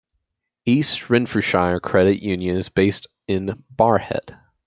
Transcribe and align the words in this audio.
East 0.65 1.11
Renfrewshire 1.11 1.79
Credit 1.79 2.19
Union 2.23 2.55
is 2.57 2.69
based 2.69 3.05
in 3.27 3.63
Barrhead. 3.75 4.35